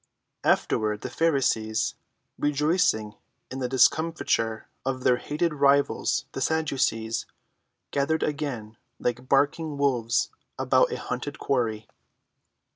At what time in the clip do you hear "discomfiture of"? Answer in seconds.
3.69-5.03